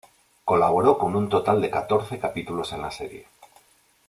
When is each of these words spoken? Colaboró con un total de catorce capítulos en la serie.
Colaboró 0.45 0.97
con 0.97 1.15
un 1.15 1.29
total 1.29 1.61
de 1.61 1.69
catorce 1.69 2.17
capítulos 2.17 2.73
en 2.73 2.81
la 2.81 2.89
serie. 2.89 3.27